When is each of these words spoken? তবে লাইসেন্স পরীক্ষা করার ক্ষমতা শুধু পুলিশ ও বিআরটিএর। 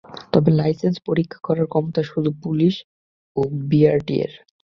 তবে 0.33 0.49
লাইসেন্স 0.51 0.95
পরীক্ষা 1.07 1.39
করার 1.47 1.67
ক্ষমতা 1.67 2.01
শুধু 2.03 2.29
পুলিশ 2.43 2.75
ও 3.35 3.41
বিআরটিএর। 3.69 4.31